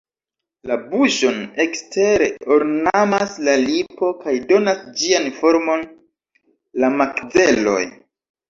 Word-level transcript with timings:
La 0.69 0.77
buŝon 0.93 1.35
ekstere 1.65 2.29
ornamas 2.55 3.37
la 3.49 3.55
lipo 3.67 4.11
kaj 4.25 4.33
donas 4.53 4.83
ĝian 5.03 5.31
formon 5.43 5.87
la 6.83 6.91
makzeloj. 6.99 7.81